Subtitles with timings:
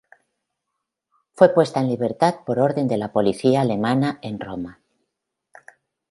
[1.33, 4.81] Fue puesta en libertad por orden de la policía alemana en Roma.